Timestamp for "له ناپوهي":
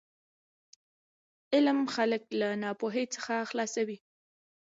2.39-3.05